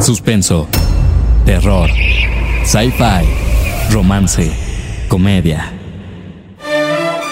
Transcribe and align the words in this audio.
suspenso, 0.00 0.68
terror, 1.44 1.90
sci-fi, 2.64 3.26
romance, 3.90 4.50
comedia. 5.08 5.72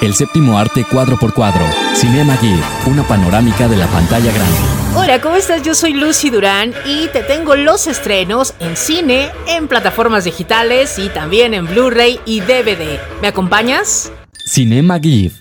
El 0.02 0.14
séptimo 0.14 0.58
arte 0.58 0.84
cuadro 0.84 1.16
por 1.16 1.32
cuadro, 1.32 1.64
Cinema 1.94 2.36
Gear, 2.36 2.60
una 2.86 3.02
panorámica 3.04 3.66
de 3.68 3.76
la 3.76 3.86
pantalla 3.86 4.30
grande. 4.32 4.58
Hola, 4.94 5.20
¿cómo 5.20 5.36
estás? 5.36 5.62
Yo 5.62 5.74
soy 5.74 5.94
Lucy 5.94 6.30
Durán 6.30 6.72
y 6.84 7.08
te 7.08 7.22
tengo 7.22 7.56
los 7.56 7.86
estrenos 7.86 8.54
en 8.60 8.76
cine, 8.76 9.30
en 9.48 9.68
plataformas 9.68 10.24
digitales 10.24 10.98
y 10.98 11.08
también 11.08 11.54
en 11.54 11.66
Blu-ray 11.66 12.20
y 12.24 12.40
DVD. 12.40 12.98
¿Me 13.22 13.28
acompañas? 13.28 14.12
Cinema 14.44 14.98
Gear, 15.00 15.32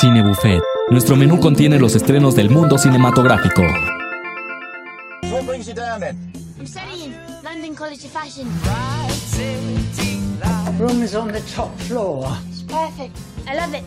Cine 0.00 0.22
Buffet. 0.22 0.60
Nuestro 0.90 1.16
menú 1.16 1.38
contiene 1.40 1.78
los 1.78 1.94
estrenos 1.94 2.34
del 2.34 2.50
mundo 2.50 2.78
cinematográfico. 2.78 3.62
What 6.74 6.84
brings 6.84 7.04
you 7.04 7.10
down 7.10 7.20
then? 7.20 7.30
I'm 7.30 7.40
studying 7.40 7.42
London 7.42 7.74
College 7.74 8.04
of 8.04 8.10
Fashion. 8.10 8.46
Room 10.78 11.02
is 11.02 11.14
on 11.14 11.28
the 11.28 11.40
top 11.52 11.76
floor. 11.80 12.36
It's 12.48 12.62
perfect. 12.62 13.16
I 13.46 13.54
love 13.54 13.74
it. 13.74 13.84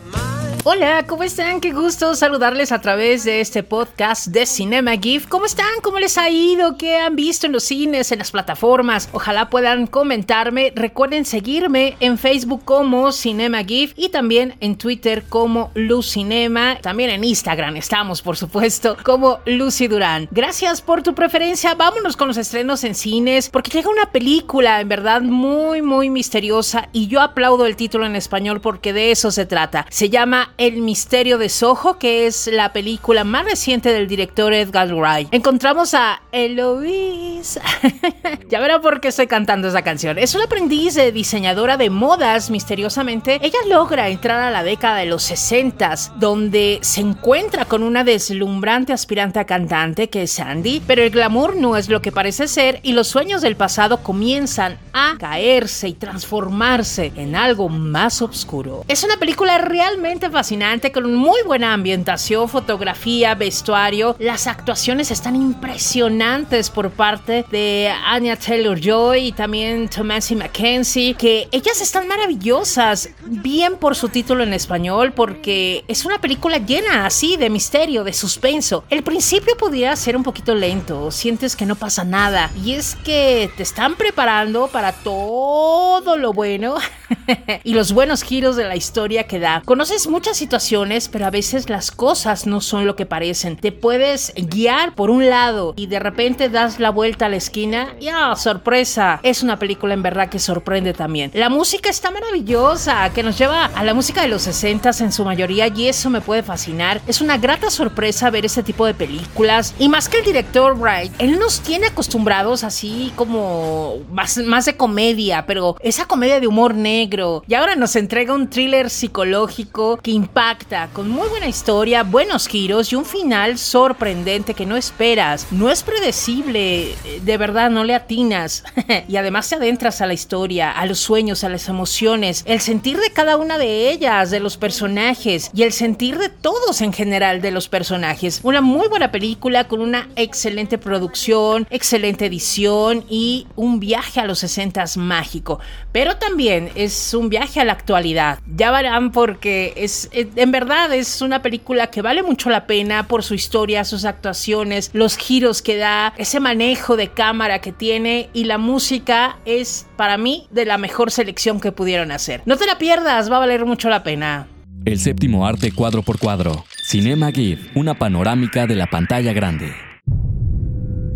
Hola, 0.66 1.06
¿cómo 1.06 1.24
están? 1.24 1.60
Qué 1.60 1.74
gusto 1.74 2.16
saludarles 2.16 2.72
a 2.72 2.80
través 2.80 3.26
de 3.26 3.42
este 3.42 3.64
podcast 3.64 4.28
de 4.28 4.46
Cinema 4.46 4.96
GIF. 4.96 5.28
¿Cómo 5.28 5.46
están? 5.46 5.68
¿Cómo 5.82 6.00
les 6.00 6.18
ha 6.18 6.30
ido? 6.30 6.78
¿Qué 6.78 6.96
han 6.96 7.18
visto 7.18 7.48
en 7.48 7.52
los 7.52 7.66
cines, 7.66 8.14
en 8.14 8.20
las 8.20 8.32
plataformas? 8.32 9.10
Ojalá 9.12 9.50
puedan 9.50 9.88
comentarme. 9.88 10.72
Recuerden 10.74 11.26
seguirme 11.26 11.98
en 12.00 12.18
Facebook 12.18 12.64
como 12.64 13.12
Cinema 13.12 13.66
GIF 13.66 13.92
y 13.98 14.08
también 14.08 14.56
en 14.62 14.78
Twitter 14.78 15.26
como 15.28 15.70
Lucinema. 15.74 16.78
También 16.78 17.10
en 17.10 17.26
Instagram 17.26 17.76
estamos, 17.76 18.22
por 18.22 18.38
supuesto, 18.38 18.96
como 19.04 19.40
Lucy 19.46 19.90
Durán. 19.90 20.30
Gracias 20.32 20.82
por 20.82 21.04
tu 21.04 21.14
preferencia. 21.14 21.76
Vámonos 21.76 22.16
con 22.16 22.30
los 22.30 22.38
estrenos 22.38 22.86
en 22.86 22.96
cines 22.96 23.50
porque 23.50 23.72
llega 23.72 23.90
una 23.90 24.14
película 24.14 24.80
en 24.80 24.88
verdad 24.88 25.24
muy, 25.24 25.82
muy 25.82 26.10
misteriosa 26.10 26.88
y 26.94 27.08
yo 27.08 27.20
aplaudo 27.20 27.66
el 27.66 27.76
título 27.76 28.06
en 28.06 28.16
español 28.16 28.62
porque 28.62 28.94
de 28.94 29.12
eso 29.12 29.30
se 29.30 29.46
trata. 29.46 29.86
Se 29.90 30.10
llama 30.10 30.53
El 30.56 30.82
misterio 30.82 31.40
de 31.40 31.50
Soho, 31.50 31.98
que 31.98 32.28
es 32.28 32.46
la 32.46 32.74
película 32.74 33.24
más 33.24 33.44
reciente 33.44 33.92
del 33.92 34.08
director 34.08 34.54
Edgar 34.54 34.94
Wright. 34.94 35.30
Encontramos 35.32 35.96
a 35.96 36.22
Eloise. 36.32 37.60
ya 38.50 38.60
verá 38.60 38.80
por 38.80 39.02
qué 39.02 39.08
estoy 39.08 39.26
cantando 39.26 39.68
esa 39.68 39.82
canción. 39.82 40.20
Es 40.20 40.36
una 40.36 40.44
aprendiz 40.44 40.94
de 40.94 41.12
diseñadora 41.12 41.76
de 41.76 41.90
modas, 41.90 42.52
misteriosamente. 42.52 43.40
Ella 43.42 43.58
logra 43.68 44.10
entrar 44.10 44.42
a 44.42 44.52
la 44.52 44.64
década 44.64 44.98
de 44.98 45.08
los 45.08 45.24
60, 45.24 45.96
donde 46.18 46.78
se 46.84 47.02
encuentra 47.02 47.66
con 47.66 47.82
una 47.82 48.04
deslumbrante 48.04 48.94
aspirante 48.94 49.40
a 49.40 49.46
cantante 49.46 50.08
que 50.10 50.24
es 50.24 50.34
Sandy, 50.34 50.84
pero 50.86 51.02
el 51.02 51.10
glamour 51.10 51.56
no 51.56 51.78
es 51.78 51.90
lo 51.90 52.00
que 52.02 52.12
parece 52.12 52.48
ser 52.48 52.80
y 52.84 52.94
los 52.94 53.08
sueños 53.08 53.42
del 53.42 53.56
pasado 53.56 54.04
comienzan 54.04 54.78
a 54.94 55.16
caerse 55.18 55.88
y 55.88 55.94
transformarse 55.94 57.12
en 57.16 57.36
algo 57.36 57.70
más 57.70 58.22
oscuro. 58.22 58.86
Es 58.88 59.04
una 59.04 59.18
película 59.18 59.58
realmente 59.58 60.30
fascinante 60.30 60.43
con 60.92 61.16
muy 61.16 61.42
buena 61.46 61.74
ambientación, 61.74 62.50
fotografía, 62.50 63.34
vestuario. 63.34 64.16
Las 64.20 64.48
actuaciones 64.48 65.10
están 65.10 65.38
impresionantes 65.38 66.70
por 66.70 66.92
parte 66.92 67.46
de 67.50 67.90
Anya 68.06 68.36
Taylor 68.36 68.78
Joy 68.78 69.28
y 69.28 69.32
también 69.32 69.88
Tomasi 69.88 70.36
Mackenzie, 70.36 71.14
que 71.14 71.48
ellas 71.52 71.80
están 71.80 72.08
maravillosas, 72.10 73.10
bien 73.26 73.78
por 73.78 73.96
su 73.96 74.10
título 74.10 74.44
en 74.44 74.54
español, 74.54 75.14
porque 75.14 75.86
es 75.88 76.04
una 76.04 76.20
película 76.20 76.58
llena 76.58 77.06
así 77.06 77.38
de 77.38 77.50
misterio, 77.50 78.04
de 78.04 78.12
suspenso. 78.12 78.84
El 78.90 79.04
principio 79.04 79.56
podría 79.58 79.96
ser 79.96 80.18
un 80.18 80.24
poquito 80.24 80.56
lento, 80.56 81.10
sientes 81.12 81.56
que 81.56 81.66
no 81.66 81.76
pasa 81.76 82.04
nada, 82.04 82.52
y 82.64 82.74
es 82.74 82.96
que 82.96 83.50
te 83.56 83.64
están 83.64 83.96
preparando 83.96 84.68
para 84.68 84.92
todo 84.92 86.18
lo 86.18 86.34
bueno 86.34 86.76
y 87.64 87.74
los 87.74 87.94
buenos 87.94 88.24
giros 88.24 88.56
de 88.58 88.66
la 88.66 88.76
historia 88.76 89.26
que 89.26 89.40
da. 89.40 89.62
Conoces 89.66 90.08
muchas 90.08 90.33
situaciones, 90.38 91.10
pero 91.10 91.26
a 91.26 91.32
veces 91.32 91.70
las 91.70 91.92
cosas 91.92 92.46
no 92.46 92.62
son 92.62 92.86
lo 92.86 92.96
que 92.96 93.06
parecen. 93.06 93.58
Te 93.58 93.72
puedes 93.72 94.34
guiar 94.36 94.96
por 94.96 95.10
un 95.10 95.30
lado 95.30 95.74
y 95.76 95.88
de 95.88 96.00
repente 96.00 96.50
das 96.50 96.80
la 96.80 96.90
vuelta 96.90 97.26
a 97.26 97.30
la 97.30 97.38
esquina 97.38 97.96
y 98.00 98.10
¡ah, 98.10 98.36
sorpresa! 98.36 99.20
Es 99.24 99.44
una 99.44 99.58
película 99.58 99.94
en 99.94 100.04
verdad 100.04 100.30
que 100.30 100.40
sorprende 100.40 100.94
también. 100.94 101.32
La 101.34 101.50
música 101.50 101.90
está 101.90 102.12
maravillosa, 102.12 103.10
que 103.14 103.24
nos 103.24 103.38
lleva 103.38 103.66
a 103.66 103.84
la 103.84 103.94
música 103.94 104.22
de 104.22 104.28
los 104.28 104.44
60 104.44 104.84
en 105.00 105.12
su 105.12 105.24
mayoría 105.24 105.68
y 105.68 105.88
eso 105.88 106.10
me 106.10 106.20
puede 106.20 106.44
fascinar. 106.44 107.02
Es 107.08 107.22
una 107.22 107.38
grata 107.38 107.70
sorpresa 107.70 108.30
ver 108.30 108.46
este 108.46 108.64
tipo 108.64 108.86
de 108.86 108.94
películas 108.94 109.74
y 109.80 109.88
más 109.88 110.10
que 110.10 110.18
el 110.18 110.26
director 110.26 110.78
Wright, 110.78 111.14
él 111.20 111.40
nos 111.40 111.62
tiene 111.62 111.88
acostumbrados 111.88 112.64
así 112.64 113.14
como 113.16 114.00
más, 114.12 114.38
más 114.40 114.66
de 114.66 114.76
comedia, 114.76 115.46
pero 115.46 115.78
esa 115.80 116.06
comedia 116.06 116.40
de 116.40 116.48
humor 116.48 116.74
negro 116.76 117.44
y 117.48 117.54
ahora 117.54 117.76
nos 117.76 117.96
entrega 117.96 118.34
un 118.34 118.50
thriller 118.50 118.90
psicológico 118.90 119.98
que 119.98 120.12
impacta 120.24 120.90
con 120.94 121.10
muy 121.10 121.28
buena 121.28 121.48
historia, 121.48 122.04
buenos 122.04 122.48
giros 122.48 122.92
y 122.92 122.96
un 122.96 123.04
final 123.04 123.58
sorprendente 123.58 124.54
que 124.54 124.66
no 124.66 124.78
esperas. 124.78 125.48
No 125.52 125.70
es 125.70 125.84
predecible, 125.84 126.96
de 127.22 127.38
verdad 127.38 127.70
no 127.70 127.84
le 127.84 127.94
atinas 127.94 128.64
y 129.08 129.18
además 129.18 129.50
te 129.50 129.56
adentras 129.56 130.00
a 130.00 130.06
la 130.06 130.14
historia, 130.14 130.72
a 130.72 130.86
los 130.86 131.00
sueños, 131.00 131.44
a 131.44 131.50
las 131.50 131.68
emociones, 131.68 132.44
el 132.46 132.62
sentir 132.62 132.98
de 132.98 133.12
cada 133.12 133.36
una 133.36 133.58
de 133.58 133.92
ellas, 133.92 134.32
de 134.32 134.40
los 134.40 134.56
personajes 134.56 135.52
y 135.54 135.64
el 135.64 135.74
sentir 135.74 136.18
de 136.18 136.30
todos 136.30 136.82
en 136.82 136.94
general 136.94 137.42
de 137.42 137.52
los 137.52 137.68
personajes. 137.68 138.40
Una 138.44 138.62
muy 138.62 138.88
buena 138.88 139.12
película 139.12 139.68
con 139.68 139.82
una 139.82 140.08
excelente 140.16 140.78
producción, 140.78 141.68
excelente 141.70 142.28
edición 142.28 143.04
y 143.10 143.48
un 143.56 143.82
viaje 143.82 144.22
a 144.22 144.26
los 144.26 144.40
60 144.40 144.86
mágico, 144.96 145.60
pero 145.92 146.18
también 146.18 146.72
es 146.76 147.14
un 147.14 147.30
viaje 147.30 147.60
a 147.60 147.66
la 147.66 147.74
actualidad. 147.74 148.40
Ya 148.56 148.72
verán 148.72 149.12
porque 149.12 149.74
es 149.76 150.10
en 150.14 150.52
verdad 150.52 150.94
es 150.94 151.22
una 151.22 151.42
película 151.42 151.88
que 151.88 152.02
vale 152.02 152.24
mucho 152.24 152.50
la 152.50 152.68
pena 152.68 153.08
por 153.08 153.24
su 153.24 153.34
historia, 153.34 153.84
sus 153.84 154.06
actuaciones, 154.06 154.92
los 154.94 155.18
giros 155.18 155.62
que 155.62 155.78
da, 155.78 156.14
ese 156.18 156.40
manejo 156.40 156.96
de 156.96 157.10
cámara 157.10 157.60
que 157.60 157.72
tiene 157.72 158.30
y 158.34 158.46
la 158.46 158.58
música 158.58 159.38
es 159.46 159.88
para 159.98 160.18
mí 160.18 160.48
de 160.52 160.66
la 160.66 160.78
mejor 160.78 161.12
selección 161.12 161.60
que 161.60 161.72
pudieron 161.72 162.12
hacer. 162.12 162.42
No 162.46 162.58
te 162.58 162.66
la 162.66 162.78
pierdas, 162.78 163.32
va 163.32 163.38
a 163.38 163.40
valer 163.40 163.66
mucho 163.66 163.90
la 163.90 164.04
pena. 164.04 164.48
El 164.86 165.00
séptimo 165.00 165.48
arte 165.48 165.72
cuadro 165.72 166.04
por 166.04 166.20
cuadro, 166.20 166.66
Cinema 166.86 167.32
GIF, 167.32 167.76
una 167.76 167.98
panorámica 167.98 168.68
de 168.68 168.76
la 168.76 168.88
pantalla 168.88 169.34
grande. 169.34 169.74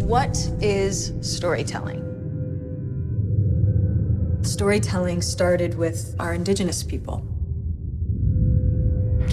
What 0.05 0.37
is 0.61 1.13
storytelling? 1.21 2.01
Storytelling 4.43 5.21
started 5.21 5.77
with 5.77 6.15
our 6.19 6.33
indigenous 6.33 6.81
people. 6.81 7.36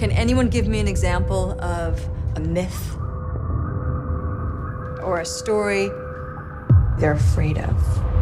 Can 0.05 0.11
anyone 0.11 0.49
give 0.49 0.67
me 0.67 0.79
an 0.79 0.87
example 0.87 1.59
of 1.59 1.99
a 2.35 2.39
myth 2.39 2.95
or 5.01 5.19
a 5.19 5.25
story 5.25 5.89
they're 6.99 7.13
afraid 7.13 7.57
of? 7.57 8.14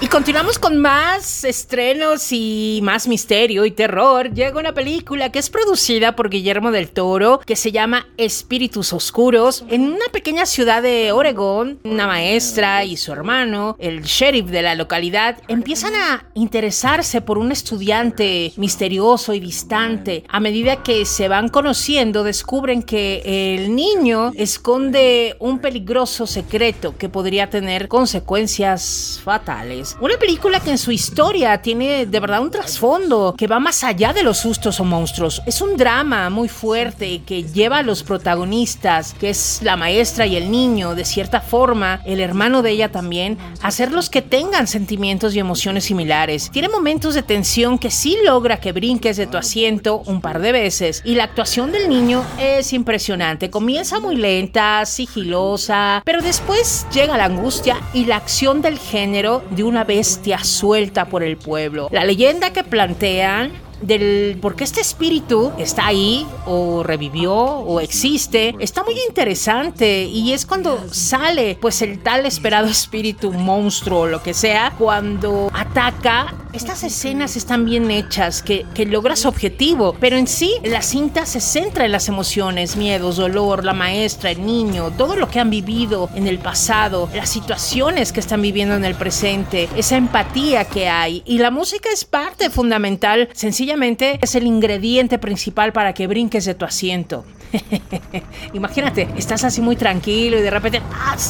Y 0.00 0.06
continuamos 0.06 0.60
con 0.60 0.76
más 0.76 1.42
estrenos 1.42 2.28
y 2.30 2.78
más 2.84 3.08
misterio 3.08 3.64
y 3.64 3.72
terror. 3.72 4.32
Llega 4.32 4.60
una 4.60 4.72
película 4.72 5.32
que 5.32 5.40
es 5.40 5.50
producida 5.50 6.14
por 6.14 6.30
Guillermo 6.30 6.70
del 6.70 6.90
Toro 6.90 7.40
que 7.40 7.56
se 7.56 7.72
llama 7.72 8.06
Espíritus 8.16 8.92
Oscuros. 8.92 9.64
En 9.68 9.82
una 9.82 10.04
pequeña 10.12 10.46
ciudad 10.46 10.84
de 10.84 11.10
Oregón, 11.10 11.80
una 11.82 12.06
maestra 12.06 12.84
y 12.84 12.96
su 12.96 13.10
hermano, 13.10 13.74
el 13.80 14.04
sheriff 14.04 14.46
de 14.46 14.62
la 14.62 14.76
localidad, 14.76 15.38
empiezan 15.48 15.96
a 15.96 16.30
interesarse 16.34 17.20
por 17.20 17.36
un 17.36 17.50
estudiante 17.50 18.52
misterioso 18.56 19.34
y 19.34 19.40
distante. 19.40 20.22
A 20.28 20.38
medida 20.38 20.80
que 20.84 21.06
se 21.06 21.26
van 21.26 21.48
conociendo, 21.48 22.22
descubren 22.22 22.84
que 22.84 23.56
el 23.56 23.74
niño 23.74 24.30
esconde 24.36 25.34
un 25.40 25.58
peligroso 25.58 26.28
secreto 26.28 26.96
que 26.96 27.08
podría 27.08 27.50
tener 27.50 27.88
consecuencias 27.88 29.20
fatales. 29.24 29.87
Una 30.00 30.16
película 30.16 30.60
que 30.60 30.70
en 30.70 30.78
su 30.78 30.92
historia 30.92 31.62
tiene 31.62 32.06
de 32.06 32.20
verdad 32.20 32.40
un 32.40 32.50
trasfondo 32.50 33.34
que 33.36 33.46
va 33.46 33.58
más 33.58 33.84
allá 33.84 34.12
de 34.12 34.22
los 34.22 34.38
sustos 34.38 34.80
o 34.80 34.84
monstruos. 34.84 35.42
Es 35.46 35.60
un 35.60 35.76
drama 35.76 36.30
muy 36.30 36.48
fuerte 36.48 37.22
que 37.24 37.44
lleva 37.44 37.78
a 37.78 37.82
los 37.82 38.02
protagonistas, 38.02 39.14
que 39.14 39.30
es 39.30 39.60
la 39.62 39.76
maestra 39.76 40.26
y 40.26 40.36
el 40.36 40.50
niño, 40.50 40.94
de 40.94 41.04
cierta 41.04 41.40
forma, 41.40 42.00
el 42.04 42.20
hermano 42.20 42.62
de 42.62 42.70
ella 42.70 42.90
también, 42.90 43.38
a 43.62 43.70
ser 43.70 43.92
los 43.92 44.10
que 44.10 44.22
tengan 44.22 44.66
sentimientos 44.66 45.34
y 45.34 45.38
emociones 45.38 45.84
similares. 45.84 46.50
Tiene 46.50 46.68
momentos 46.68 47.14
de 47.14 47.22
tensión 47.22 47.78
que 47.78 47.90
sí 47.90 48.16
logra 48.24 48.60
que 48.60 48.72
brinques 48.72 49.16
de 49.16 49.26
tu 49.26 49.36
asiento 49.36 50.02
un 50.06 50.20
par 50.20 50.40
de 50.40 50.52
veces 50.52 51.02
y 51.04 51.14
la 51.14 51.24
actuación 51.24 51.72
del 51.72 51.88
niño 51.88 52.24
es 52.38 52.72
impresionante. 52.72 53.50
Comienza 53.50 54.00
muy 54.00 54.16
lenta, 54.16 54.84
sigilosa, 54.86 56.02
pero 56.04 56.22
después 56.22 56.86
llega 56.92 57.16
la 57.16 57.26
angustia 57.26 57.80
y 57.94 58.04
la 58.04 58.16
acción 58.16 58.62
del 58.62 58.78
género 58.78 59.42
de 59.50 59.64
una 59.64 59.77
bestia 59.84 60.38
suelta 60.44 61.06
por 61.06 61.22
el 61.22 61.36
pueblo. 61.36 61.88
La 61.90 62.04
leyenda 62.04 62.52
que 62.52 62.64
plantean 62.64 63.52
del 63.80 64.38
por 64.40 64.56
qué 64.56 64.64
este 64.64 64.80
espíritu 64.80 65.52
está 65.58 65.86
ahí 65.86 66.26
o 66.46 66.82
revivió 66.82 67.34
o 67.34 67.80
existe, 67.80 68.54
está 68.58 68.82
muy 68.82 68.94
interesante 69.08 70.04
y 70.04 70.32
es 70.32 70.46
cuando 70.46 70.92
sale 70.92 71.56
pues 71.60 71.82
el 71.82 72.00
tal 72.00 72.26
esperado 72.26 72.66
espíritu 72.66 73.32
monstruo 73.32 74.00
o 74.00 74.06
lo 74.06 74.22
que 74.22 74.34
sea, 74.34 74.72
cuando 74.78 75.50
ataca, 75.52 76.34
estas 76.52 76.82
escenas 76.82 77.36
están 77.36 77.64
bien 77.64 77.90
hechas, 77.90 78.42
que, 78.42 78.66
que 78.74 78.86
logra 78.86 79.16
su 79.16 79.28
objetivo, 79.28 79.94
pero 80.00 80.16
en 80.16 80.26
sí 80.26 80.54
la 80.64 80.82
cinta 80.82 81.26
se 81.26 81.40
centra 81.40 81.84
en 81.84 81.92
las 81.92 82.08
emociones, 82.08 82.76
miedos, 82.76 83.16
dolor, 83.16 83.64
la 83.64 83.72
maestra, 83.72 84.30
el 84.30 84.44
niño, 84.44 84.92
todo 84.96 85.16
lo 85.16 85.28
que 85.28 85.40
han 85.40 85.50
vivido 85.50 86.08
en 86.14 86.26
el 86.26 86.38
pasado, 86.38 87.08
las 87.14 87.28
situaciones 87.28 88.12
que 88.12 88.20
están 88.20 88.42
viviendo 88.42 88.74
en 88.74 88.84
el 88.84 88.94
presente, 88.94 89.68
esa 89.76 89.96
empatía 89.96 90.64
que 90.64 90.88
hay. 90.88 91.22
Y 91.26 91.38
la 91.38 91.50
música 91.50 91.88
es 91.92 92.04
parte 92.04 92.50
fundamental, 92.50 93.28
sencillamente 93.68 94.18
es 94.22 94.34
el 94.34 94.46
ingrediente 94.46 95.18
principal 95.18 95.74
para 95.74 95.92
que 95.92 96.06
brinques 96.06 96.46
de 96.46 96.54
tu 96.54 96.64
asiento. 96.64 97.26
Imagínate, 98.54 99.06
estás 99.14 99.44
así 99.44 99.60
muy 99.60 99.76
tranquilo 99.76 100.38
y 100.38 100.40
de 100.40 100.50
repente, 100.50 100.80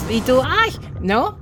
y 0.09 0.21
tú, 0.21 0.41
¡ay! 0.45 0.71
¿No? 1.01 1.41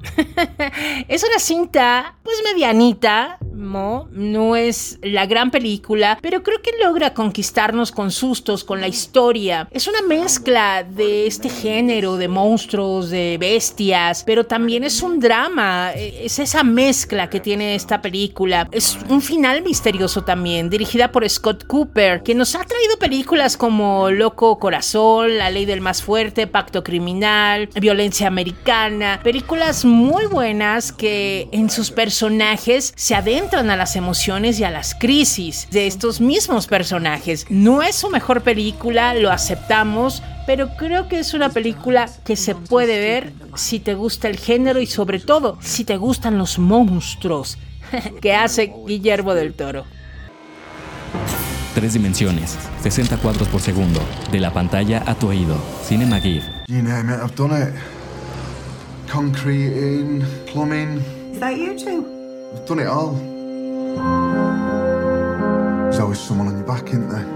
es 1.08 1.22
una 1.22 1.38
cinta, 1.38 2.16
pues 2.22 2.36
medianita, 2.50 3.38
¿no? 3.56 4.08
No 4.12 4.56
es 4.56 4.98
la 5.02 5.26
gran 5.26 5.50
película, 5.50 6.18
pero 6.20 6.42
creo 6.42 6.60
que 6.62 6.70
logra 6.82 7.14
conquistarnos 7.14 7.92
con 7.92 8.10
sustos, 8.10 8.64
con 8.64 8.80
la 8.80 8.88
historia. 8.88 9.68
Es 9.70 9.86
una 9.86 10.02
mezcla 10.02 10.84
de 10.84 11.26
este 11.26 11.48
género 11.48 12.16
de 12.16 12.28
monstruos, 12.28 13.10
de 13.10 13.36
bestias, 13.38 14.22
pero 14.24 14.44
también 14.44 14.84
es 14.84 15.02
un 15.02 15.18
drama. 15.18 15.92
Es 15.92 16.38
esa 16.38 16.62
mezcla 16.62 17.30
que 17.30 17.40
tiene 17.40 17.74
esta 17.74 18.02
película. 18.02 18.68
Es 18.72 18.98
un 19.08 19.22
final 19.22 19.62
misterioso 19.62 20.22
también, 20.22 20.68
dirigida 20.70 21.10
por 21.10 21.28
Scott 21.28 21.66
Cooper, 21.66 22.22
que 22.22 22.34
nos 22.34 22.54
ha 22.54 22.64
traído 22.64 22.98
películas 22.98 23.56
como 23.56 24.10
Loco 24.10 24.58
Corazón, 24.58 25.38
La 25.38 25.50
Ley 25.50 25.64
del 25.64 25.80
Más 25.80 26.02
Fuerte, 26.02 26.46
Pacto 26.46 26.84
Criminal, 26.84 27.68
Violencia 27.80 28.26
Americana, 28.26 29.20
películas 29.22 29.84
muy 29.84 30.26
buenas 30.26 30.92
que 30.92 31.48
en 31.52 31.70
sus 31.70 31.90
personajes 31.90 32.92
se 32.96 33.14
adentran 33.14 33.45
a 33.54 33.76
las 33.76 33.94
emociones 33.94 34.58
y 34.58 34.64
a 34.64 34.70
las 34.70 34.94
crisis 34.94 35.68
de 35.70 35.86
estos 35.86 36.20
mismos 36.20 36.66
personajes. 36.66 37.46
No 37.48 37.80
es 37.80 37.94
su 37.94 38.10
mejor 38.10 38.42
película, 38.42 39.14
lo 39.14 39.30
aceptamos, 39.30 40.22
pero 40.46 40.76
creo 40.76 41.08
que 41.08 41.20
es 41.20 41.32
una 41.32 41.50
película 41.50 42.10
que 42.24 42.34
se 42.34 42.56
puede 42.56 42.98
ver 42.98 43.32
si 43.54 43.78
te 43.78 43.94
gusta 43.94 44.28
el 44.28 44.36
género 44.36 44.80
y 44.80 44.86
sobre 44.86 45.20
todo 45.20 45.58
si 45.60 45.84
te 45.84 45.96
gustan 45.96 46.38
los 46.38 46.58
monstruos 46.58 47.56
que 48.20 48.34
hace 48.34 48.74
Guillermo 48.84 49.32
del 49.34 49.54
Toro. 49.54 49.84
Tres 51.74 51.92
dimensiones, 51.92 52.58
60 52.82 53.16
cuadros 53.18 53.46
por 53.48 53.60
segundo, 53.60 54.00
de 54.32 54.40
la 54.40 54.52
pantalla 54.52 55.04
a 55.06 55.14
tu 55.14 55.28
oído. 55.28 55.56
Cinema 55.84 56.18
GIF. 56.20 56.44
You 56.66 56.82
name 56.82 57.14
it, 57.14 57.20
I've 57.22 57.36
done 57.36 57.52
it. 57.56 57.74
Concreting, 59.08 60.24
plumbing. 60.52 61.00
Is 61.32 61.38
that 61.38 61.56
you 61.56 61.78
too? 61.78 62.04
I've 62.54 62.66
done 62.66 62.80
it 62.80 62.88
all. 62.88 63.35
There's 65.86 66.00
always 66.00 66.20
someone 66.20 66.48
on 66.48 66.56
your 66.56 66.66
back, 66.66 66.88
isn't 66.88 67.08
there? 67.08 67.35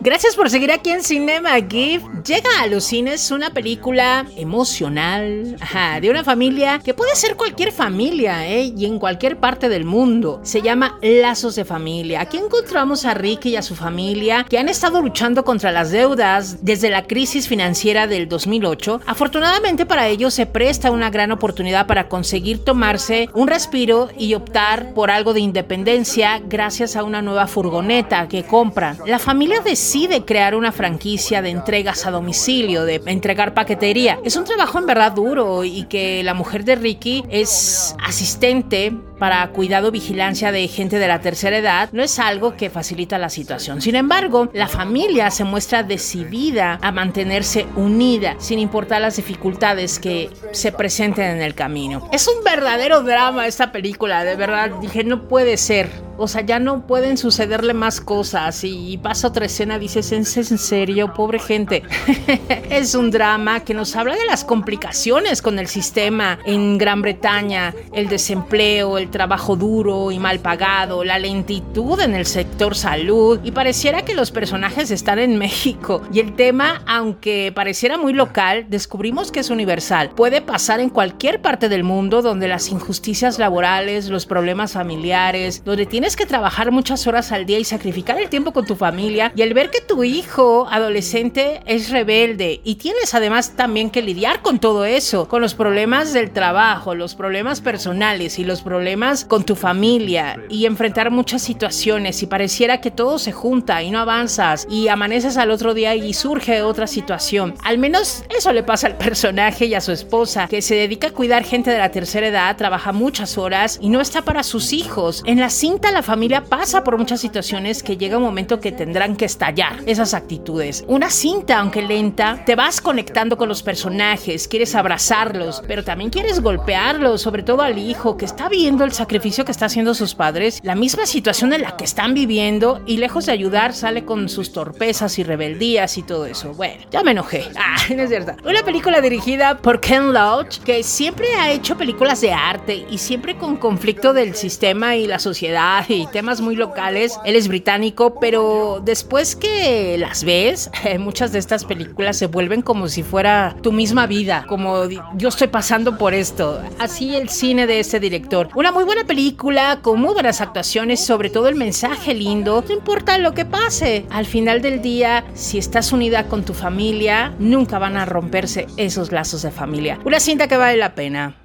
Gracias 0.00 0.36
por 0.36 0.48
seguir 0.48 0.70
aquí 0.70 0.90
en 0.90 1.02
Cinema 1.02 1.54
GIF. 1.68 2.04
Llega 2.24 2.48
a 2.60 2.68
los 2.68 2.84
cines 2.84 3.32
una 3.32 3.50
película 3.50 4.24
emocional, 4.36 5.56
ajá, 5.60 6.00
de 6.00 6.08
una 6.08 6.22
familia 6.22 6.78
que 6.78 6.94
puede 6.94 7.16
ser 7.16 7.34
cualquier 7.34 7.72
familia, 7.72 8.46
¿eh? 8.46 8.72
Y 8.76 8.86
en 8.86 9.00
cualquier 9.00 9.38
parte 9.38 9.68
del 9.68 9.84
mundo. 9.84 10.38
Se 10.44 10.62
llama 10.62 10.98
Lazos 11.02 11.56
de 11.56 11.64
Familia. 11.64 12.20
Aquí 12.20 12.36
encontramos 12.36 13.04
a 13.04 13.14
Ricky 13.14 13.50
y 13.50 13.56
a 13.56 13.62
su 13.62 13.74
familia 13.74 14.46
que 14.48 14.58
han 14.58 14.68
estado 14.68 15.02
luchando 15.02 15.44
contra 15.44 15.72
las 15.72 15.90
deudas 15.90 16.64
desde 16.64 16.90
la 16.90 17.02
crisis 17.02 17.48
financiera 17.48 18.06
del 18.06 18.28
2008. 18.28 19.00
Afortunadamente 19.04 19.84
para 19.84 20.06
ellos 20.06 20.32
se 20.32 20.46
presta 20.46 20.92
una 20.92 21.10
gran 21.10 21.32
oportunidad 21.32 21.88
para 21.88 22.08
conseguir 22.08 22.64
tomarse 22.64 23.28
un 23.34 23.48
respiro 23.48 24.10
y 24.16 24.34
optar 24.34 24.94
por 24.94 25.10
algo 25.10 25.34
de 25.34 25.40
independencia 25.40 26.40
gracias 26.48 26.94
a 26.94 27.02
una 27.02 27.20
nueva 27.20 27.48
furgoneta 27.48 28.28
que 28.28 28.44
compran. 28.44 28.96
La 29.04 29.18
familia 29.18 29.60
decide 29.88 30.26
crear 30.26 30.54
una 30.54 30.70
franquicia 30.70 31.40
de 31.40 31.48
entregas 31.48 32.04
a 32.04 32.10
domicilio, 32.10 32.84
de 32.84 33.00
entregar 33.06 33.54
paquetería. 33.54 34.18
Es 34.22 34.36
un 34.36 34.44
trabajo 34.44 34.78
en 34.78 34.84
verdad 34.84 35.12
duro 35.12 35.64
y 35.64 35.84
que 35.84 36.22
la 36.22 36.34
mujer 36.34 36.64
de 36.64 36.74
Ricky 36.74 37.24
es 37.30 37.96
asistente 38.04 38.92
para 39.18 39.48
cuidado 39.48 39.90
vigilancia 39.90 40.52
de 40.52 40.68
gente 40.68 40.98
de 40.98 41.08
la 41.08 41.22
tercera 41.22 41.56
edad 41.56 41.88
no 41.92 42.02
es 42.02 42.18
algo 42.18 42.54
que 42.54 42.68
facilita 42.68 43.16
la 43.16 43.30
situación. 43.30 43.80
Sin 43.80 43.96
embargo, 43.96 44.50
la 44.52 44.68
familia 44.68 45.30
se 45.30 45.44
muestra 45.44 45.82
decidida 45.82 46.78
a 46.82 46.92
mantenerse 46.92 47.66
unida 47.74 48.36
sin 48.38 48.58
importar 48.58 49.00
las 49.00 49.16
dificultades 49.16 49.98
que 49.98 50.28
se 50.52 50.70
presenten 50.70 51.36
en 51.36 51.42
el 51.42 51.54
camino. 51.54 52.10
Es 52.12 52.28
un 52.28 52.44
verdadero 52.44 53.02
drama 53.04 53.46
esta 53.46 53.72
película, 53.72 54.22
de 54.22 54.36
verdad. 54.36 54.70
Dije, 54.82 55.02
no 55.02 55.28
puede 55.28 55.56
ser. 55.56 56.07
O 56.18 56.28
sea, 56.28 56.42
ya 56.42 56.58
no 56.58 56.86
pueden 56.86 57.16
sucederle 57.16 57.74
más 57.74 58.00
cosas. 58.00 58.64
Y 58.64 58.98
pasa 58.98 59.28
otra 59.28 59.46
escena, 59.46 59.78
dices, 59.78 60.12
¿es 60.12 60.36
en 60.50 60.58
serio? 60.58 61.14
Pobre 61.14 61.38
gente. 61.38 61.84
es 62.70 62.94
un 62.94 63.10
drama 63.10 63.60
que 63.60 63.72
nos 63.72 63.94
habla 63.96 64.16
de 64.16 64.26
las 64.26 64.44
complicaciones 64.44 65.42
con 65.42 65.58
el 65.58 65.68
sistema 65.68 66.38
en 66.44 66.76
Gran 66.76 67.02
Bretaña, 67.02 67.74
el 67.92 68.08
desempleo, 68.08 68.98
el 68.98 69.10
trabajo 69.10 69.56
duro 69.56 70.10
y 70.10 70.18
mal 70.18 70.40
pagado, 70.40 71.04
la 71.04 71.18
lentitud 71.18 72.00
en 72.00 72.14
el 72.14 72.26
sector 72.26 72.74
salud. 72.74 73.40
Y 73.44 73.52
pareciera 73.52 74.02
que 74.02 74.14
los 74.14 74.30
personajes 74.30 74.90
están 74.90 75.18
en 75.18 75.38
México. 75.38 76.02
Y 76.12 76.20
el 76.20 76.34
tema, 76.34 76.82
aunque 76.86 77.52
pareciera 77.54 77.96
muy 77.96 78.12
local, 78.12 78.66
descubrimos 78.68 79.30
que 79.30 79.40
es 79.40 79.50
universal. 79.50 80.10
Puede 80.10 80.42
pasar 80.42 80.80
en 80.80 80.90
cualquier 80.90 81.40
parte 81.40 81.68
del 81.68 81.84
mundo 81.84 82.22
donde 82.22 82.48
las 82.48 82.68
injusticias 82.70 83.38
laborales, 83.38 84.08
los 84.08 84.26
problemas 84.26 84.72
familiares, 84.72 85.62
donde 85.64 85.86
tienes 85.86 86.07
que 86.16 86.26
trabajar 86.26 86.70
muchas 86.70 87.06
horas 87.06 87.32
al 87.32 87.46
día 87.46 87.58
y 87.58 87.64
sacrificar 87.64 88.20
el 88.20 88.28
tiempo 88.28 88.52
con 88.52 88.66
tu 88.66 88.76
familia 88.76 89.32
y 89.34 89.42
el 89.42 89.54
ver 89.54 89.70
que 89.70 89.80
tu 89.80 90.04
hijo 90.04 90.66
adolescente 90.70 91.60
es 91.66 91.90
rebelde 91.90 92.60
y 92.64 92.76
tienes 92.76 93.14
además 93.14 93.54
también 93.56 93.90
que 93.90 94.02
lidiar 94.02 94.42
con 94.42 94.58
todo 94.58 94.84
eso, 94.84 95.28
con 95.28 95.42
los 95.42 95.54
problemas 95.54 96.12
del 96.12 96.30
trabajo, 96.30 96.94
los 96.94 97.14
problemas 97.14 97.60
personales 97.60 98.38
y 98.38 98.44
los 98.44 98.62
problemas 98.62 99.24
con 99.24 99.44
tu 99.44 99.56
familia 99.56 100.40
y 100.48 100.66
enfrentar 100.66 101.10
muchas 101.10 101.42
situaciones 101.42 102.22
y 102.22 102.26
pareciera 102.26 102.80
que 102.80 102.90
todo 102.90 103.18
se 103.18 103.32
junta 103.32 103.82
y 103.82 103.90
no 103.90 103.98
avanzas 103.98 104.66
y 104.70 104.88
amaneces 104.88 105.36
al 105.36 105.50
otro 105.50 105.74
día 105.74 105.94
y 105.94 106.14
surge 106.14 106.62
otra 106.62 106.86
situación. 106.86 107.54
Al 107.64 107.78
menos 107.78 108.24
eso 108.36 108.52
le 108.52 108.62
pasa 108.62 108.86
al 108.86 108.96
personaje 108.96 109.66
y 109.66 109.74
a 109.74 109.80
su 109.80 109.92
esposa 109.92 110.48
que 110.48 110.62
se 110.62 110.74
dedica 110.74 111.08
a 111.08 111.12
cuidar 111.12 111.44
gente 111.44 111.70
de 111.70 111.78
la 111.78 111.90
tercera 111.90 112.28
edad, 112.28 112.56
trabaja 112.56 112.92
muchas 112.92 113.38
horas 113.38 113.78
y 113.80 113.88
no 113.88 114.00
está 114.00 114.22
para 114.22 114.42
sus 114.42 114.72
hijos. 114.72 115.22
En 115.26 115.40
la 115.40 115.50
cinta 115.50 115.92
la 115.98 116.02
familia 116.04 116.44
pasa 116.44 116.84
por 116.84 116.96
muchas 116.96 117.20
situaciones 117.20 117.82
que 117.82 117.96
llega 117.96 118.18
un 118.18 118.22
momento 118.22 118.60
que 118.60 118.70
tendrán 118.70 119.16
que 119.16 119.24
estallar 119.24 119.80
esas 119.84 120.14
actitudes. 120.14 120.84
Una 120.86 121.10
cinta, 121.10 121.58
aunque 121.58 121.82
lenta, 121.82 122.44
te 122.46 122.54
vas 122.54 122.80
conectando 122.80 123.36
con 123.36 123.48
los 123.48 123.64
personajes, 123.64 124.46
quieres 124.46 124.76
abrazarlos, 124.76 125.60
pero 125.66 125.82
también 125.82 126.10
quieres 126.10 126.40
golpearlos, 126.40 127.20
sobre 127.20 127.42
todo 127.42 127.62
al 127.62 127.78
hijo 127.78 128.16
que 128.16 128.26
está 128.26 128.48
viendo 128.48 128.84
el 128.84 128.92
sacrificio 128.92 129.44
que 129.44 129.50
está 129.50 129.66
haciendo 129.66 129.92
sus 129.92 130.14
padres, 130.14 130.60
la 130.62 130.76
misma 130.76 131.04
situación 131.04 131.52
en 131.52 131.62
la 131.62 131.76
que 131.76 131.82
están 131.82 132.14
viviendo 132.14 132.80
y 132.86 132.98
lejos 132.98 133.26
de 133.26 133.32
ayudar 133.32 133.74
sale 133.74 134.04
con 134.04 134.28
sus 134.28 134.52
torpezas 134.52 135.18
y 135.18 135.24
rebeldías 135.24 135.98
y 135.98 136.04
todo 136.04 136.26
eso. 136.26 136.54
Bueno, 136.54 136.84
ya 136.92 137.02
me 137.02 137.10
enojé. 137.10 137.44
Ah, 137.60 137.76
no 137.94 138.02
es 138.02 138.08
cierto. 138.08 138.32
Una 138.48 138.62
película 138.62 139.00
dirigida 139.00 139.58
por 139.58 139.80
Ken 139.80 140.12
Loach 140.12 140.58
que 140.60 140.82
siempre 140.84 141.26
ha 141.34 141.50
hecho 141.50 141.76
películas 141.76 142.20
de 142.20 142.32
arte 142.32 142.86
y 142.88 142.98
siempre 142.98 143.36
con 143.36 143.56
conflicto 143.56 144.12
del 144.12 144.36
sistema 144.36 144.94
y 144.94 145.06
la 145.06 145.18
sociedad 145.18 145.87
y 145.88 146.06
temas 146.06 146.40
muy 146.40 146.56
locales. 146.56 147.18
Él 147.24 147.36
es 147.36 147.48
británico, 147.48 148.18
pero 148.20 148.80
después 148.84 149.36
que 149.36 149.96
las 149.98 150.24
ves, 150.24 150.70
muchas 150.98 151.32
de 151.32 151.38
estas 151.38 151.64
películas 151.64 152.16
se 152.16 152.26
vuelven 152.26 152.62
como 152.62 152.88
si 152.88 153.02
fuera 153.02 153.56
tu 153.62 153.72
misma 153.72 154.06
vida, 154.06 154.44
como 154.48 154.84
yo 155.14 155.28
estoy 155.28 155.48
pasando 155.48 155.98
por 155.98 156.14
esto. 156.14 156.60
Así 156.78 157.14
el 157.16 157.28
cine 157.28 157.66
de 157.66 157.80
este 157.80 158.00
director. 158.00 158.48
Una 158.54 158.72
muy 158.72 158.84
buena 158.84 159.04
película 159.04 159.80
con 159.82 160.00
muy 160.00 160.14
buenas 160.14 160.40
actuaciones, 160.40 161.04
sobre 161.04 161.30
todo 161.30 161.48
el 161.48 161.54
mensaje 161.54 162.14
lindo. 162.14 162.64
No 162.66 162.74
importa 162.74 163.18
lo 163.18 163.34
que 163.34 163.44
pase, 163.44 164.06
al 164.10 164.26
final 164.26 164.62
del 164.62 164.82
día, 164.82 165.24
si 165.34 165.58
estás 165.58 165.92
unida 165.92 166.24
con 166.24 166.44
tu 166.44 166.54
familia, 166.54 167.34
nunca 167.38 167.78
van 167.78 167.96
a 167.96 168.04
romperse 168.04 168.66
esos 168.76 169.12
lazos 169.12 169.42
de 169.42 169.50
familia. 169.50 169.98
Una 170.04 170.20
cinta 170.20 170.48
que 170.48 170.56
vale 170.56 170.76
la 170.76 170.94
pena. 170.94 171.36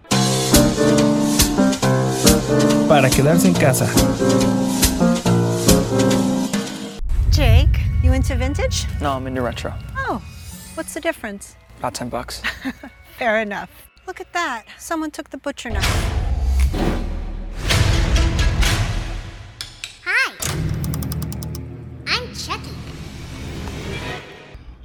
Para 2.88 3.10
quedarse 3.10 3.46
en 3.48 3.54
casa. 3.54 3.86
Jake, 7.32 7.80
you 8.04 8.14
into 8.14 8.36
vintage? 8.36 8.86
No, 9.02 9.14
I'm 9.14 9.28
into 9.28 9.42
retro. 9.42 9.74
Oh, 9.98 10.22
what's 10.76 10.94
the 10.94 11.00
difference? 11.02 11.56
About 11.80 11.94
10 11.94 12.10
bucks. 12.10 12.42
Fair 13.18 13.40
enough. 13.42 13.70
Look 14.08 14.20
at 14.20 14.32
that. 14.34 14.66
Someone 14.78 15.12
took 15.12 15.30
the 15.30 15.38
butcher 15.38 15.70
knife. 15.70 16.33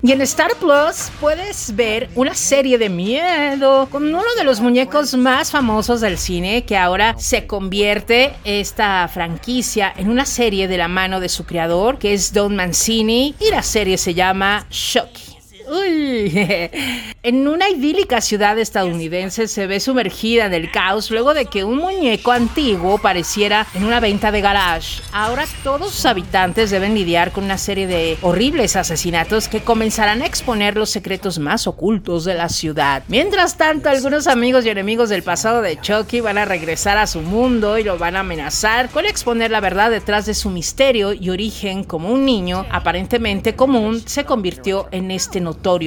Y 0.01 0.13
en 0.13 0.21
Star 0.21 0.55
Plus 0.61 1.11
puedes 1.21 1.75
ver 1.75 2.09
una 2.15 2.35
serie 2.35 2.79
de 2.79 2.89
miedo 2.89 3.89
con 3.91 4.05
uno 4.05 4.23
de 4.37 4.45
los 4.45 4.61
muñecos 4.61 5.15
más 5.17 5.51
famosos 5.51 6.01
del 6.01 6.19
cine 6.19 6.65
que 6.65 6.77
ahora 6.77 7.17
se 7.19 7.49
convierte 7.49 8.35
esta 8.45 9.09
franquicia 9.09 9.93
en 9.97 10.09
una 10.09 10.25
serie 10.25 10.69
de 10.69 10.79
la 10.79 10.87
mano 10.87 11.19
de 11.19 11.29
su 11.29 11.45
creador 11.45 11.99
que 11.99 12.15
es 12.15 12.33
Don 12.33 12.55
Mancini 12.55 13.35
y 13.41 13.51
la 13.51 13.65
serie 13.65 13.99
se 13.99 14.15
llama 14.15 14.67
Shocky. 14.71 15.28
En 17.23 17.47
una 17.47 17.69
idílica 17.69 18.21
ciudad 18.21 18.59
estadounidense 18.59 19.49
se 19.49 19.67
ve 19.67 19.81
sumergida 19.81 20.47
en 20.47 20.55
el 20.55 20.71
caos 20.71 21.11
luego 21.11 21.35
de 21.35 21.47
que 21.47 21.65
un 21.65 21.77
muñeco 21.79 22.33
antiguo 22.33 22.99
pareciera 22.99 23.67
en 23.75 23.85
una 23.85 24.01
venta 24.01 24.31
de 24.31 24.41
garage. 24.41 25.03
Ahora 25.13 25.45
todos 25.63 25.93
sus 25.93 26.07
habitantes 26.07 26.71
deben 26.71 26.95
lidiar 26.95 27.33
con 27.33 27.45
una 27.45 27.59
serie 27.59 27.87
de 27.87 28.17
horribles 28.23 28.77
asesinatos 28.77 29.49
que 29.49 29.61
comenzarán 29.61 30.23
a 30.23 30.27
exponer 30.27 30.77
los 30.77 30.91
secretos 30.91 31.39
más 31.39 31.67
ocultos 31.67 32.25
de 32.25 32.35
la 32.35 32.49
ciudad. 32.49 33.03
Mientras 33.09 33.59
tanto, 33.59 33.91
algunos 33.91 34.27
amigos 34.27 34.65
y 34.65 34.71
enemigos 34.71 35.09
del 35.11 35.23
pasado 35.23 35.61
de 35.61 35.79
Chucky 35.81 36.21
van 36.21 36.39
a 36.39 36.45
regresar 36.45 36.97
a 36.97 37.07
su 37.07 37.21
mundo 37.21 37.79
y 37.79 37.85
lo 37.85 37.99
van 37.99 38.17
a 38.17 38.21
amenazar 38.21 38.89
con 38.89 39.05
exponer 39.05 39.51
la 39.51 39.61
verdad 39.61 39.91
detrás 39.91 40.25
de 40.25 40.35
su 40.35 40.51
misterio 40.51 41.13
y 41.13 41.31
origen 41.31 41.85
como 41.85 42.11
un 42.11 42.25
niño 42.25 42.65
aparentemente 42.71 43.55
común 43.55 44.03
se 44.07 44.25
convirtió 44.25 44.89
en 44.93 45.11
este 45.11 45.41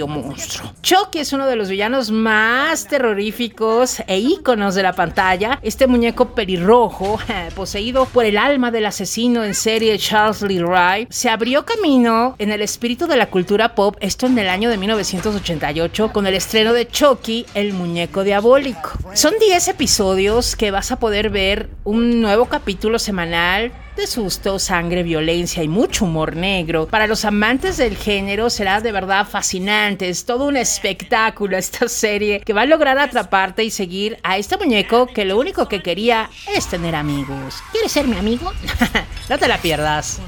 monstruo. 0.07 0.73
Chucky 0.81 1.19
es 1.19 1.33
uno 1.33 1.47
de 1.47 1.55
los 1.55 1.69
villanos 1.69 2.11
más 2.11 2.87
terroríficos 2.87 4.01
e 4.07 4.19
íconos 4.19 4.75
de 4.75 4.83
la 4.83 4.93
pantalla. 4.93 5.59
Este 5.61 5.87
muñeco 5.87 6.35
pelirrojo, 6.35 7.19
poseído 7.55 8.05
por 8.05 8.25
el 8.25 8.37
alma 8.37 8.71
del 8.71 8.85
asesino 8.85 9.43
en 9.43 9.53
serie 9.53 9.97
Charles 9.97 10.41
Lee 10.41 10.59
Ray, 10.59 11.07
se 11.09 11.29
abrió 11.29 11.65
camino 11.65 12.35
en 12.37 12.51
el 12.51 12.61
espíritu 12.61 13.07
de 13.07 13.17
la 13.17 13.29
cultura 13.29 13.75
pop, 13.75 13.95
esto 13.99 14.25
en 14.25 14.37
el 14.37 14.49
año 14.49 14.69
de 14.69 14.77
1988, 14.77 16.11
con 16.11 16.27
el 16.27 16.35
estreno 16.35 16.73
de 16.73 16.87
Chucky, 16.87 17.45
el 17.53 17.73
muñeco 17.73 18.23
diabólico. 18.23 18.91
Son 19.13 19.33
10 19.39 19.69
episodios 19.69 20.55
que 20.55 20.71
vas 20.71 20.91
a 20.91 20.99
poder 20.99 21.29
ver 21.29 21.69
un 21.83 22.21
nuevo 22.21 22.45
capítulo 22.45 22.99
semanal 22.99 23.71
de 23.95 24.07
susto, 24.07 24.59
sangre, 24.59 25.03
violencia 25.03 25.63
y 25.63 25.67
mucho 25.67 26.05
humor 26.05 26.35
negro. 26.35 26.87
Para 26.87 27.07
los 27.07 27.25
amantes 27.25 27.77
del 27.77 27.97
género 27.97 28.49
será 28.49 28.81
de 28.81 28.91
verdad 28.91 29.27
fascinante, 29.27 30.09
es 30.09 30.25
todo 30.25 30.47
un 30.47 30.57
espectáculo 30.57 31.57
esta 31.57 31.87
serie 31.87 32.41
que 32.41 32.53
va 32.53 32.61
a 32.61 32.65
lograr 32.65 32.97
atraparte 32.97 33.63
y 33.63 33.71
seguir 33.71 34.17
a 34.23 34.37
este 34.37 34.57
muñeco 34.57 35.07
que 35.07 35.25
lo 35.25 35.37
único 35.39 35.67
que 35.67 35.81
quería 35.81 36.29
es 36.55 36.67
tener 36.67 36.95
amigos. 36.95 37.55
¿Quieres 37.71 37.91
ser 37.91 38.07
mi 38.07 38.17
amigo? 38.17 38.51
no 39.29 39.37
te 39.37 39.47
la 39.47 39.57
pierdas. 39.57 40.19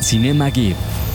Cinema 0.00 0.50
Geek 0.50 1.09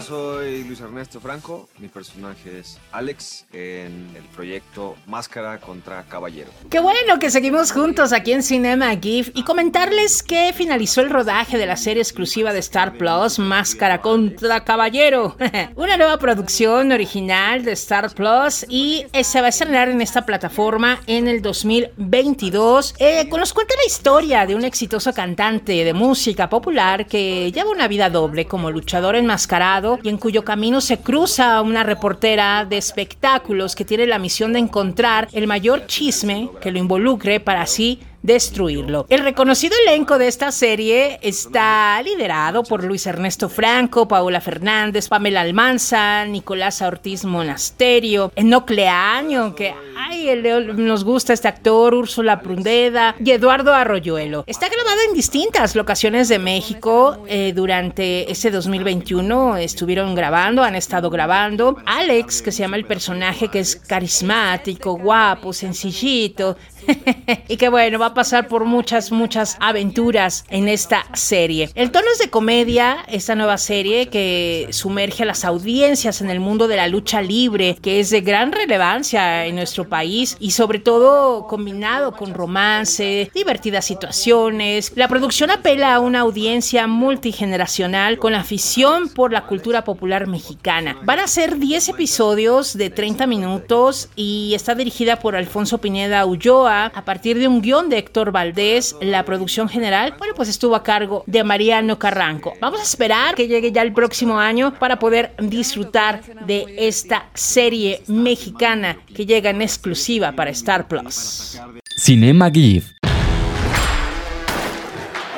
Soy 0.00 0.62
Luis 0.62 0.80
Ernesto 0.80 1.18
Franco. 1.20 1.68
Mi 1.78 1.88
personaje 1.88 2.60
es 2.60 2.78
Alex 2.92 3.46
en 3.52 4.08
el 4.14 4.22
proyecto 4.34 4.94
Máscara 5.06 5.58
contra 5.58 6.04
Caballero. 6.04 6.50
Qué 6.70 6.78
bueno 6.78 7.18
que 7.18 7.30
seguimos 7.30 7.72
juntos 7.72 8.12
aquí 8.12 8.32
en 8.32 8.44
Cinema 8.44 8.94
GIF 8.96 9.30
y 9.34 9.42
comentarles 9.42 10.22
que 10.22 10.52
finalizó 10.54 11.00
el 11.00 11.10
rodaje 11.10 11.58
de 11.58 11.66
la 11.66 11.76
serie 11.76 12.02
exclusiva 12.02 12.52
de 12.52 12.60
Star 12.60 12.96
Plus 12.96 13.40
Máscara 13.40 14.00
contra 14.00 14.62
Caballero. 14.62 15.36
Una 15.74 15.96
nueva 15.96 16.18
producción 16.18 16.92
original 16.92 17.64
de 17.64 17.72
Star 17.72 18.14
Plus 18.14 18.66
y 18.68 19.04
eh, 19.12 19.24
se 19.24 19.40
va 19.40 19.46
a 19.46 19.50
estrenar 19.50 19.88
en 19.88 20.00
esta 20.00 20.24
plataforma 20.24 21.00
en 21.08 21.26
el 21.26 21.42
2022. 21.42 22.94
Eh, 22.98 23.28
nos 23.30 23.52
cuenta 23.52 23.74
la 23.76 23.86
historia 23.86 24.46
de 24.46 24.54
un 24.54 24.64
exitoso 24.64 25.12
cantante 25.12 25.84
de 25.84 25.92
música 25.92 26.48
popular 26.48 27.06
que 27.06 27.50
lleva 27.50 27.70
una 27.70 27.88
vida 27.88 28.10
doble 28.10 28.46
como 28.46 28.70
luchador 28.70 29.16
enmascarado 29.16 29.87
y 30.02 30.08
en 30.08 30.18
cuyo 30.18 30.44
camino 30.44 30.80
se 30.80 30.98
cruza 30.98 31.62
una 31.62 31.82
reportera 31.82 32.64
de 32.64 32.76
espectáculos 32.76 33.74
que 33.74 33.84
tiene 33.84 34.06
la 34.06 34.18
misión 34.18 34.52
de 34.52 34.58
encontrar 34.58 35.28
el 35.32 35.46
mayor 35.46 35.86
chisme 35.86 36.50
que 36.60 36.70
lo 36.70 36.78
involucre 36.78 37.40
para 37.40 37.62
así 37.62 38.00
destruirlo. 38.22 39.06
El 39.08 39.20
reconocido 39.20 39.74
elenco 39.86 40.18
de 40.18 40.28
esta 40.28 40.52
serie 40.52 41.18
está 41.22 42.00
liderado 42.02 42.62
por 42.62 42.84
Luis 42.84 43.06
Ernesto 43.06 43.48
Franco, 43.48 44.08
Paula 44.08 44.40
Fernández, 44.40 45.08
Pamela 45.08 45.40
Almanza, 45.40 46.24
Nicolás 46.24 46.82
Ortiz 46.82 47.24
Monasterio, 47.24 48.32
Enoc 48.34 48.70
Leaño, 48.70 49.54
que 49.54 49.74
ay, 49.96 50.42
nos 50.76 51.04
gusta 51.04 51.32
este 51.32 51.48
actor, 51.48 51.94
Úrsula 51.94 52.40
Prundeda 52.40 53.14
y 53.22 53.30
Eduardo 53.30 53.74
Arroyuelo. 53.74 54.44
Está 54.46 54.68
grabado 54.68 54.98
en 55.08 55.14
distintas 55.14 55.74
locaciones 55.76 56.28
de 56.28 56.38
México 56.38 57.24
eh, 57.28 57.52
durante 57.54 58.30
ese 58.30 58.50
2021. 58.50 59.56
Estuvieron 59.58 60.14
grabando, 60.14 60.62
han 60.62 60.74
estado 60.74 61.10
grabando. 61.10 61.76
Alex, 61.86 62.42
que 62.42 62.52
se 62.52 62.60
llama 62.60 62.76
el 62.76 62.84
personaje, 62.84 63.48
que 63.48 63.60
es 63.60 63.76
carismático, 63.76 64.98
guapo, 64.98 65.52
sencillito, 65.52 66.56
y 67.48 67.56
que 67.56 67.68
bueno, 67.68 67.98
va 67.98 68.06
a 68.06 68.14
pasar 68.14 68.48
por 68.48 68.64
muchas, 68.64 69.12
muchas 69.12 69.56
aventuras 69.60 70.44
en 70.48 70.68
esta 70.68 71.04
serie. 71.14 71.70
El 71.74 71.90
tono 71.90 72.06
es 72.12 72.18
de 72.18 72.30
comedia, 72.30 72.98
esta 73.08 73.34
nueva 73.34 73.58
serie 73.58 74.08
que 74.08 74.68
sumerge 74.70 75.22
a 75.22 75.26
las 75.26 75.44
audiencias 75.44 76.20
en 76.20 76.30
el 76.30 76.40
mundo 76.40 76.68
de 76.68 76.76
la 76.76 76.88
lucha 76.88 77.22
libre, 77.22 77.76
que 77.80 78.00
es 78.00 78.10
de 78.10 78.20
gran 78.20 78.52
relevancia 78.52 79.46
en 79.46 79.56
nuestro 79.56 79.88
país 79.88 80.36
y 80.40 80.52
sobre 80.52 80.78
todo 80.78 81.46
combinado 81.46 82.12
con 82.12 82.34
romance, 82.34 83.30
divertidas 83.34 83.84
situaciones. 83.84 84.92
La 84.94 85.08
producción 85.08 85.50
apela 85.50 85.94
a 85.94 86.00
una 86.00 86.20
audiencia 86.20 86.86
multigeneracional 86.86 88.18
con 88.18 88.34
afición 88.34 89.08
por 89.08 89.32
la 89.32 89.46
cultura 89.46 89.84
popular 89.84 90.26
mexicana. 90.26 90.96
Van 91.04 91.18
a 91.18 91.26
ser 91.26 91.58
10 91.58 91.90
episodios 91.90 92.76
de 92.76 92.90
30 92.90 93.26
minutos 93.26 94.08
y 94.16 94.52
está 94.54 94.74
dirigida 94.74 95.16
por 95.16 95.36
Alfonso 95.36 95.78
Pineda 95.78 96.24
Ulloa 96.26 96.77
a 96.86 97.04
partir 97.04 97.38
de 97.38 97.48
un 97.48 97.60
guion 97.60 97.88
de 97.88 97.98
Héctor 97.98 98.32
Valdés. 98.32 98.96
La 99.00 99.24
producción 99.24 99.68
general, 99.68 100.14
bueno, 100.18 100.34
pues 100.34 100.48
estuvo 100.48 100.74
a 100.74 100.82
cargo 100.82 101.24
de 101.26 101.44
Mariano 101.44 101.98
Carranco. 101.98 102.54
Vamos 102.60 102.80
a 102.80 102.84
esperar 102.84 103.34
que 103.34 103.48
llegue 103.48 103.72
ya 103.72 103.82
el 103.82 103.92
próximo 103.92 104.38
año 104.38 104.74
para 104.78 104.98
poder 104.98 105.34
disfrutar 105.38 106.22
de 106.46 106.74
esta 106.78 107.26
serie 107.34 108.02
mexicana 108.06 108.98
que 109.14 109.26
llega 109.26 109.50
en 109.50 109.62
exclusiva 109.62 110.32
para 110.32 110.50
Star 110.50 110.88
Plus. 110.88 111.58
Cinema 111.96 112.50
GIF. 112.50 112.92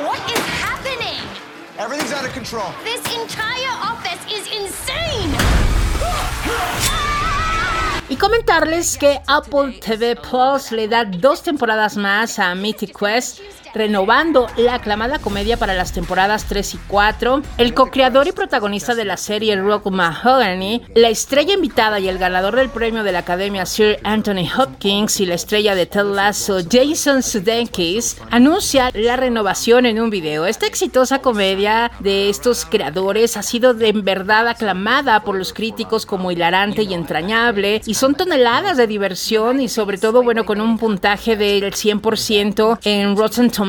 What 0.05 0.19
is 0.29 0.41
happening? 0.63 1.25
Everything's 1.79 2.13
out 2.13 2.27
of 2.27 2.35
control. 2.35 2.73
This 2.85 3.01
entire 3.15 3.90
comentarles 8.21 8.99
que 8.99 9.19
Apple 9.27 9.81
TV 9.81 10.15
Plus 10.15 10.73
le 10.73 10.87
da 10.87 11.05
dos 11.05 11.43
temporadas 11.43 11.97
más 11.97 12.39
a 12.39 12.55
Mythic 12.55 12.93
Quest 12.93 13.41
renovando 13.75 14.47
la 14.57 14.75
aclamada 14.75 15.19
comedia 15.19 15.57
para 15.57 15.75
las 15.75 15.93
temporadas 15.93 16.47
3 16.49 16.75
y 16.75 16.79
4. 16.89 17.43
El 17.59 17.75
co-creador 17.75 18.27
y 18.27 18.33
protagonista 18.33 18.95
de 18.95 19.05
la 19.05 19.17
serie 19.17 19.57
Rock 19.57 19.91
Mahogany, 19.91 20.83
la 20.95 21.09
estrella 21.09 21.55
invitada 21.55 22.01
y 22.01 22.09
el 22.09 22.19
ganador 22.19 22.57
del 22.57 22.71
premio 22.71 23.03
de 23.03 23.13
la 23.13 23.21
Academia 23.21 23.67
Sir 23.67 23.99
Anthony 24.05 24.49
Hopkins 24.57 25.21
y 25.21 25.27
la 25.27 25.35
estrella 25.35 25.75
de 25.75 25.87
Ted 25.87 26.05
Lasso 26.05 26.59
Jason 26.71 27.23
Sudeikis 27.23 28.17
anuncia 28.31 28.91
la 28.95 29.17
renovación 29.17 29.87
en 29.87 30.01
un 30.01 30.11
video. 30.11 30.47
Esta 30.47 30.67
exitosa 30.67 31.21
comedia 31.21 31.91
de 32.01 32.29
estos 32.29 32.65
creadores 32.65 33.37
ha 33.37 33.43
sido 33.43 33.75
de 33.75 33.93
verdad 33.93 34.49
aclamada 34.49 35.23
por 35.23 35.37
los 35.37 35.53
críticos 35.53 36.07
como 36.07 36.31
hilarante 36.31 36.83
y 36.83 36.95
entrañable 36.95 37.83
y 37.87 37.95
son 37.95 38.15
toneladas 38.15 38.77
de 38.77 38.87
diversión 38.87 39.61
y 39.61 39.69
sobre 39.69 39.99
todo 39.99 40.23
bueno 40.23 40.45
con 40.45 40.61
un 40.61 40.79
puntaje 40.79 41.37
del 41.37 41.73
100% 41.73 42.79
en 42.85 43.17
Rotten 43.17 43.51
Tomatoes 43.51 43.60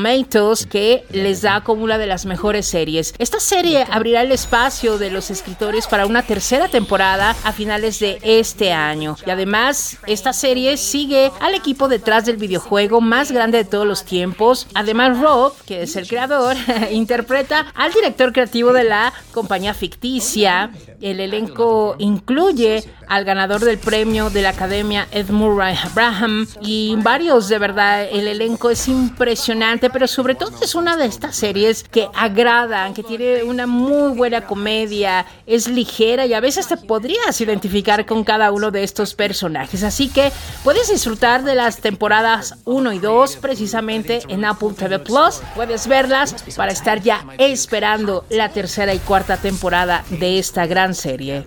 que 0.70 1.04
les 1.10 1.42
da 1.42 1.62
como 1.62 1.84
una 1.84 1.98
de 1.98 2.06
las 2.06 2.24
mejores 2.24 2.66
series. 2.66 3.14
Esta 3.18 3.40
serie 3.40 3.86
abrirá 3.90 4.22
el 4.22 4.32
espacio 4.32 4.96
de 4.96 5.10
los 5.10 5.30
escritores 5.30 5.86
para 5.86 6.06
una 6.06 6.22
tercera 6.22 6.68
temporada 6.68 7.36
a 7.44 7.52
finales 7.52 7.98
de 8.00 8.18
este 8.22 8.72
año. 8.72 9.16
Y 9.26 9.30
además, 9.30 9.98
esta 10.06 10.32
serie 10.32 10.76
sigue 10.76 11.30
al 11.40 11.54
equipo 11.54 11.88
detrás 11.88 12.24
del 12.24 12.38
videojuego 12.38 13.00
más 13.00 13.32
grande 13.32 13.58
de 13.58 13.64
todos 13.64 13.86
los 13.86 14.04
tiempos. 14.04 14.66
Además, 14.74 15.18
Rob, 15.18 15.52
que 15.66 15.82
es 15.82 15.94
el 15.96 16.08
creador, 16.08 16.56
interpreta 16.90 17.66
al 17.74 17.92
director 17.92 18.32
creativo 18.32 18.72
de 18.72 18.84
la 18.84 19.12
compañía 19.32 19.74
ficticia 19.74 20.70
El 21.02 21.18
elenco 21.18 21.96
incluye 21.98 22.84
al 23.08 23.24
ganador 23.24 23.60
del 23.60 23.76
premio 23.76 24.30
de 24.30 24.40
la 24.40 24.50
Academia 24.50 25.08
Ed 25.10 25.30
Murray 25.30 25.76
Abraham 25.82 26.46
y 26.62 26.94
varios 26.98 27.48
de 27.48 27.58
verdad. 27.58 28.04
El 28.04 28.28
elenco 28.28 28.70
es 28.70 28.86
impresionante, 28.86 29.90
pero 29.90 30.06
sobre 30.06 30.36
todo 30.36 30.52
es 30.62 30.76
una 30.76 30.96
de 30.96 31.06
estas 31.06 31.34
series 31.34 31.82
que 31.82 32.08
agradan, 32.14 32.94
que 32.94 33.02
tiene 33.02 33.42
una 33.42 33.66
muy 33.66 34.16
buena 34.16 34.42
comedia, 34.42 35.26
es 35.44 35.66
ligera 35.66 36.24
y 36.24 36.34
a 36.34 36.40
veces 36.40 36.68
te 36.68 36.76
podrías 36.76 37.40
identificar 37.40 38.06
con 38.06 38.22
cada 38.22 38.52
uno 38.52 38.70
de 38.70 38.84
estos 38.84 39.14
personajes. 39.14 39.82
Así 39.82 40.08
que 40.08 40.30
puedes 40.62 40.88
disfrutar 40.88 41.42
de 41.42 41.56
las 41.56 41.78
temporadas 41.78 42.54
1 42.64 42.92
y 42.92 42.98
2 43.00 43.36
precisamente 43.36 44.22
en 44.28 44.44
Apple 44.44 44.74
TV 44.76 45.00
Plus. 45.00 45.42
Puedes 45.56 45.88
verlas 45.88 46.36
para 46.56 46.70
estar 46.70 47.02
ya 47.02 47.26
esperando 47.38 48.24
la 48.30 48.50
tercera 48.50 48.94
y 48.94 49.00
cuarta 49.00 49.36
temporada 49.36 50.04
de 50.08 50.38
esta 50.38 50.66
gran 50.66 50.91
serie. 50.93 51.45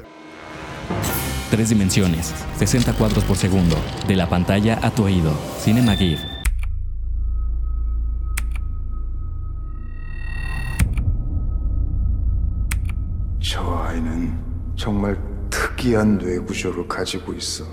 Tres 1.51 1.69
dimensiones, 1.69 2.33
60 2.59 2.93
cuadros 2.95 3.25
por 3.25 3.37
segundo, 3.37 3.77
de 4.07 4.17
la 4.17 4.29
pantalla 4.29 4.79
a 4.83 4.91
tu 4.91 5.05
oído. 5.05 5.33
Cinema 5.63 5.97
GIF. 5.97 6.21
저 13.41 13.61
아이는 13.85 14.39
정말 14.77 15.17
특이한 15.51 16.19
뇌 16.19 16.39
구조를 16.39 16.87
가지고 16.87 17.33
있어. 17.35 17.65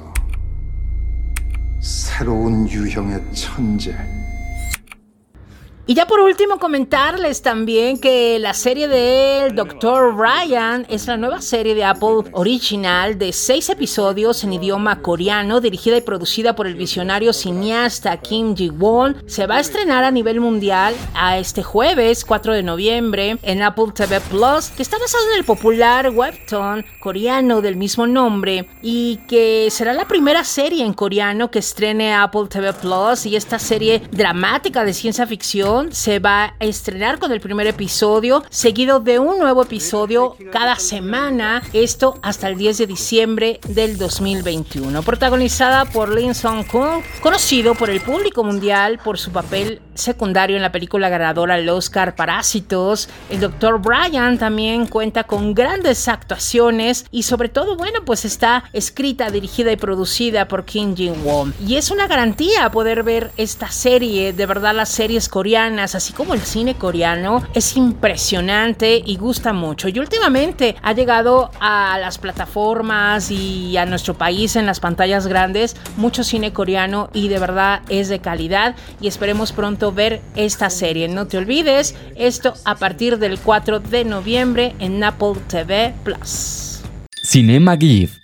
새로운 1.81 2.67
유형의 2.67 3.21
천재. 3.33 3.95
y 5.92 5.94
ya 5.94 6.06
por 6.06 6.20
último 6.20 6.58
comentarles 6.58 7.42
también 7.42 7.98
que 7.98 8.38
la 8.38 8.54
serie 8.54 8.88
del 8.88 9.54
Dr. 9.54 10.16
Ryan 10.16 10.86
es 10.88 11.06
la 11.06 11.18
nueva 11.18 11.42
serie 11.42 11.74
de 11.74 11.84
Apple 11.84 12.30
original 12.32 13.18
de 13.18 13.34
seis 13.34 13.68
episodios 13.68 14.42
en 14.42 14.54
idioma 14.54 15.02
coreano, 15.02 15.60
dirigida 15.60 15.98
y 15.98 16.00
producida 16.00 16.56
por 16.56 16.66
el 16.66 16.76
visionario 16.76 17.34
cineasta 17.34 18.16
Kim 18.16 18.56
Ji-won. 18.56 19.22
Se 19.26 19.46
va 19.46 19.56
a 19.56 19.60
estrenar 19.60 20.02
a 20.02 20.10
nivel 20.10 20.40
mundial 20.40 20.94
a 21.14 21.36
este 21.36 21.62
jueves 21.62 22.24
4 22.24 22.54
de 22.54 22.62
noviembre 22.62 23.36
en 23.42 23.60
Apple 23.60 23.92
TV 23.94 24.18
Plus, 24.30 24.68
que 24.68 24.80
está 24.80 24.96
basado 24.96 25.24
en 25.32 25.40
el 25.40 25.44
popular 25.44 26.08
webtoon 26.08 26.86
coreano 27.00 27.60
del 27.60 27.76
mismo 27.76 28.06
nombre 28.06 28.66
y 28.80 29.18
que 29.28 29.68
será 29.70 29.92
la 29.92 30.08
primera 30.08 30.42
serie 30.42 30.86
en 30.86 30.94
coreano 30.94 31.50
que 31.50 31.58
estrene 31.58 32.14
Apple 32.14 32.46
TV 32.48 32.72
Plus 32.72 33.26
y 33.26 33.36
esta 33.36 33.58
serie 33.58 34.00
dramática 34.10 34.86
de 34.86 34.94
ciencia 34.94 35.26
ficción 35.26 35.81
se 35.90 36.20
va 36.20 36.54
a 36.60 36.64
estrenar 36.64 37.18
con 37.18 37.32
el 37.32 37.40
primer 37.40 37.66
episodio, 37.66 38.44
seguido 38.50 39.00
de 39.00 39.18
un 39.18 39.38
nuevo 39.38 39.62
episodio 39.62 40.36
cada 40.52 40.76
semana, 40.76 41.62
esto 41.72 42.18
hasta 42.22 42.48
el 42.48 42.56
10 42.56 42.78
de 42.78 42.86
diciembre 42.86 43.60
del 43.68 43.98
2021. 43.98 45.02
Protagonizada 45.02 45.86
por 45.86 46.14
Lin 46.14 46.34
Song 46.34 46.64
Kung, 46.66 47.02
conocido 47.20 47.74
por 47.74 47.90
el 47.90 48.00
público 48.00 48.44
mundial 48.44 49.00
por 49.02 49.18
su 49.18 49.32
papel 49.32 49.80
secundario 49.94 50.56
en 50.56 50.62
la 50.62 50.72
película 50.72 51.08
ganadora 51.08 51.56
del 51.56 51.68
Oscar 51.68 52.14
Parásitos. 52.14 53.08
El 53.30 53.40
Dr. 53.40 53.80
Brian 53.80 54.38
también 54.38 54.86
cuenta 54.86 55.24
con 55.24 55.54
grandes 55.54 56.08
actuaciones 56.08 57.06
y 57.10 57.24
sobre 57.24 57.48
todo, 57.48 57.76
bueno, 57.76 58.00
pues 58.04 58.24
está 58.24 58.64
escrita, 58.72 59.30
dirigida 59.30 59.72
y 59.72 59.76
producida 59.76 60.48
por 60.48 60.64
Kim 60.64 60.94
Jin-won. 60.94 61.54
Y 61.66 61.76
es 61.76 61.90
una 61.90 62.06
garantía 62.06 62.70
poder 62.70 63.02
ver 63.02 63.30
esta 63.36 63.70
serie, 63.70 64.32
de 64.32 64.46
verdad 64.46 64.74
las 64.74 64.88
series 64.88 65.28
coreanas 65.28 65.61
así 65.62 66.12
como 66.12 66.34
el 66.34 66.40
cine 66.40 66.74
coreano, 66.74 67.42
es 67.54 67.76
impresionante 67.76 69.00
y 69.04 69.16
gusta 69.16 69.52
mucho. 69.52 69.88
Y 69.88 69.98
últimamente 69.98 70.74
ha 70.82 70.92
llegado 70.92 71.50
a 71.60 71.98
las 72.00 72.18
plataformas 72.18 73.30
y 73.30 73.76
a 73.76 73.86
nuestro 73.86 74.14
país 74.14 74.56
en 74.56 74.66
las 74.66 74.80
pantallas 74.80 75.28
grandes 75.28 75.76
mucho 75.96 76.24
cine 76.24 76.52
coreano 76.52 77.10
y 77.12 77.28
de 77.28 77.38
verdad 77.38 77.82
es 77.88 78.08
de 78.08 78.18
calidad 78.18 78.74
y 79.00 79.06
esperemos 79.06 79.52
pronto 79.52 79.92
ver 79.92 80.20
esta 80.34 80.68
serie. 80.68 81.06
No 81.06 81.28
te 81.28 81.38
olvides, 81.38 81.94
esto 82.16 82.54
a 82.64 82.74
partir 82.74 83.18
del 83.18 83.38
4 83.38 83.78
de 83.78 84.04
noviembre 84.04 84.74
en 84.80 85.02
Apple 85.04 85.34
TV 85.48 85.94
Plus. 86.02 86.80
Cinema 87.22 87.76
GIF. 87.76 88.18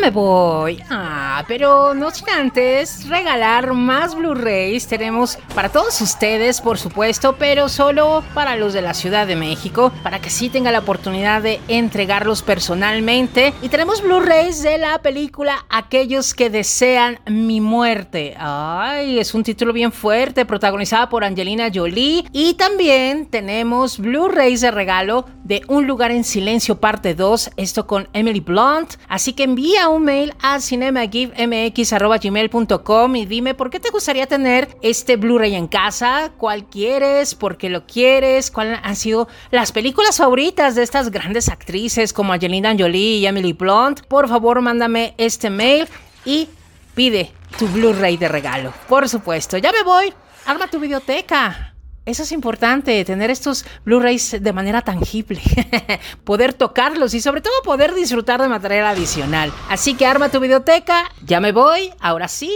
Me 0.00 0.10
voy. 0.10 0.82
Ah, 0.88 1.44
pero 1.46 1.92
no 1.94 2.10
sin 2.10 2.30
antes 2.30 3.06
regalar 3.08 3.74
más 3.74 4.14
Blu-rays. 4.14 4.86
Tenemos 4.86 5.38
para 5.54 5.68
todos 5.68 6.00
ustedes, 6.00 6.60
por 6.60 6.78
supuesto, 6.78 7.36
pero 7.38 7.68
solo 7.68 8.24
para 8.32 8.56
los 8.56 8.72
de 8.72 8.80
la 8.80 8.94
Ciudad 8.94 9.26
de 9.26 9.36
México, 9.36 9.92
para 10.02 10.18
que 10.20 10.30
sí 10.30 10.48
tenga 10.48 10.72
la 10.72 10.78
oportunidad 10.78 11.42
de 11.42 11.60
entregarlos 11.68 12.42
personalmente. 12.42 13.52
Y 13.60 13.68
tenemos 13.68 14.02
Blu-rays 14.02 14.62
de 14.62 14.78
la 14.78 15.02
película 15.02 15.66
Aquellos 15.68 16.32
que 16.32 16.48
desean 16.48 17.20
mi 17.26 17.60
muerte. 17.60 18.34
Ay, 18.38 19.18
es 19.18 19.34
un 19.34 19.42
título 19.42 19.72
bien 19.74 19.92
fuerte, 19.92 20.46
protagonizada 20.46 21.10
por 21.10 21.24
Angelina 21.24 21.68
Jolie. 21.72 22.24
Y 22.32 22.54
también 22.54 23.26
tenemos 23.26 23.98
Blu-rays 23.98 24.62
de 24.62 24.70
regalo 24.70 25.26
de 25.44 25.62
Un 25.68 25.86
lugar 25.86 26.10
en 26.10 26.24
silencio 26.24 26.80
parte 26.80 27.14
2, 27.14 27.50
esto 27.56 27.86
con 27.86 28.08
Emily 28.14 28.40
Blunt. 28.40 28.94
Así 29.08 29.34
que 29.34 29.42
envía 29.42 29.89
un 29.92 30.04
mail 30.04 30.34
a 30.40 30.60
cinemagifmx.gmail.com 30.60 33.16
y 33.16 33.26
dime 33.26 33.54
por 33.54 33.70
qué 33.70 33.80
te 33.80 33.90
gustaría 33.90 34.26
tener 34.26 34.76
este 34.82 35.16
Blu-ray 35.16 35.54
en 35.54 35.68
casa, 35.68 36.32
cuál 36.36 36.64
quieres, 36.64 37.34
por 37.34 37.56
qué 37.56 37.70
lo 37.70 37.86
quieres, 37.86 38.50
cuáles 38.50 38.78
han 38.82 38.96
sido 38.96 39.28
las 39.50 39.72
películas 39.72 40.18
favoritas 40.18 40.74
de 40.74 40.82
estas 40.82 41.10
grandes 41.10 41.48
actrices 41.48 42.12
como 42.12 42.32
Angelina 42.32 42.74
Jolie 42.78 43.18
y 43.18 43.26
Emily 43.26 43.52
Blunt. 43.52 44.00
Por 44.02 44.28
favor, 44.28 44.60
mándame 44.60 45.14
este 45.18 45.50
mail 45.50 45.88
y 46.24 46.48
pide 46.94 47.32
tu 47.58 47.66
Blu-ray 47.68 48.16
de 48.16 48.28
regalo. 48.28 48.72
Por 48.88 49.08
supuesto, 49.08 49.58
ya 49.58 49.72
me 49.72 49.82
voy. 49.82 50.12
Arma 50.46 50.68
tu 50.68 50.80
biblioteca. 50.80 51.69
Eso 52.06 52.22
es 52.22 52.32
importante, 52.32 53.04
tener 53.04 53.30
estos 53.30 53.66
Blu-rays 53.84 54.36
de 54.40 54.52
manera 54.54 54.80
tangible, 54.80 55.40
poder 56.24 56.54
tocarlos 56.54 57.12
y 57.12 57.20
sobre 57.20 57.42
todo 57.42 57.52
poder 57.62 57.94
disfrutar 57.94 58.40
de 58.40 58.48
material 58.48 58.86
adicional. 58.86 59.52
Así 59.68 59.94
que 59.94 60.06
arma 60.06 60.30
tu 60.30 60.40
biblioteca, 60.40 61.04
ya 61.26 61.40
me 61.40 61.52
voy, 61.52 61.92
ahora 62.00 62.26
sí. 62.26 62.50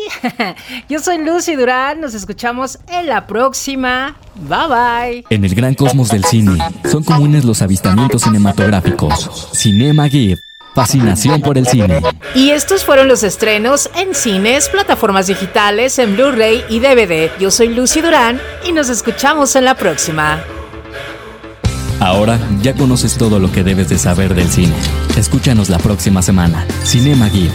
Yo 0.88 0.98
soy 0.98 1.18
Lucy 1.18 1.56
Durán, 1.56 2.00
nos 2.00 2.14
escuchamos 2.14 2.78
en 2.88 3.06
la 3.06 3.26
próxima. 3.26 4.16
Bye 4.34 4.68
bye. 4.68 5.24
En 5.28 5.44
el 5.44 5.54
gran 5.54 5.74
cosmos 5.74 6.08
del 6.08 6.24
cine, 6.24 6.58
son 6.90 7.04
comunes 7.04 7.44
los 7.44 7.60
avistamientos 7.60 8.22
cinematográficos. 8.22 9.50
Cinema 9.52 10.08
GIF. 10.08 10.40
Fascinación 10.74 11.40
por 11.40 11.56
el 11.56 11.66
cine. 11.66 12.02
Y 12.34 12.50
estos 12.50 12.84
fueron 12.84 13.08
los 13.08 13.22
estrenos 13.22 13.90
en 13.96 14.14
cines, 14.14 14.68
plataformas 14.68 15.28
digitales, 15.28 15.98
en 15.98 16.16
Blu-ray 16.16 16.64
y 16.68 16.80
DVD. 16.80 17.30
Yo 17.38 17.50
soy 17.50 17.68
Lucy 17.68 18.00
Durán 18.00 18.40
y 18.66 18.72
nos 18.72 18.88
escuchamos 18.88 19.54
en 19.56 19.64
la 19.64 19.76
próxima. 19.76 20.42
Ahora 22.00 22.38
ya 22.60 22.74
conoces 22.74 23.16
todo 23.16 23.38
lo 23.38 23.52
que 23.52 23.62
debes 23.62 23.88
de 23.88 23.98
saber 23.98 24.34
del 24.34 24.50
cine. 24.50 24.74
Escúchanos 25.16 25.68
la 25.70 25.78
próxima 25.78 26.22
semana. 26.22 26.66
Cinema 26.82 27.28
GIF 27.28 27.52